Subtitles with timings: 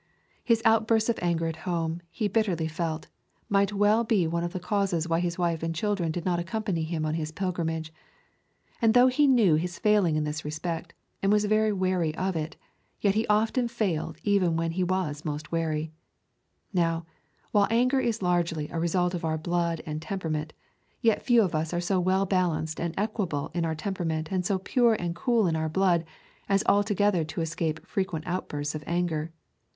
[0.43, 3.05] His outbursts of anger at home, he bitterly felt,
[3.49, 6.81] might well be one of the causes why his wife and children did not accompany
[6.81, 7.93] him on his pilgrimage.
[8.81, 12.55] And though he knew his failing in this respect, and was very wary of it,
[12.99, 15.91] yet he often failed even when he was most wary.
[16.73, 17.05] Now,
[17.51, 20.51] while anger is largely a result of our blood and temperament,
[20.99, 24.57] yet few of us are so well balanced and equable in our temperament and so
[24.57, 26.05] pure and cool in our blood,
[26.49, 29.31] as altogether to escape frequent outbursts of anger.